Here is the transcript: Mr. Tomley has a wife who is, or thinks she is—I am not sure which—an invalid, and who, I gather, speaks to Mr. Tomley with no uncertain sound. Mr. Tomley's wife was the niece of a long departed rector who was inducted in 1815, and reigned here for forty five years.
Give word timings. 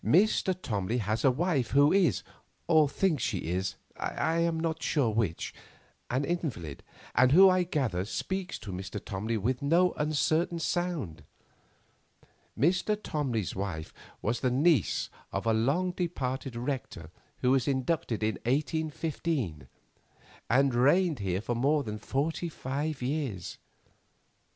Mr. 0.03 0.59
Tomley 0.59 0.97
has 0.97 1.23
a 1.23 1.29
wife 1.29 1.69
who 1.73 1.93
is, 1.93 2.23
or 2.67 2.89
thinks 2.89 3.21
she 3.21 3.37
is—I 3.37 4.39
am 4.39 4.59
not 4.59 4.81
sure 4.81 5.11
which—an 5.11 6.25
invalid, 6.25 6.81
and 7.13 7.31
who, 7.33 7.49
I 7.51 7.61
gather, 7.61 8.03
speaks 8.05 8.57
to 8.61 8.71
Mr. 8.71 8.99
Tomley 8.99 9.37
with 9.37 9.61
no 9.61 9.91
uncertain 9.97 10.57
sound. 10.57 11.21
Mr. 12.57 12.99
Tomley's 12.99 13.55
wife 13.55 13.93
was 14.23 14.39
the 14.39 14.49
niece 14.49 15.11
of 15.31 15.45
a 15.45 15.53
long 15.53 15.91
departed 15.91 16.55
rector 16.55 17.11
who 17.41 17.51
was 17.51 17.67
inducted 17.67 18.23
in 18.23 18.37
1815, 18.45 19.67
and 20.49 20.73
reigned 20.73 21.19
here 21.19 21.41
for 21.41 21.53
forty 21.99 22.49
five 22.49 23.03
years. 23.03 23.59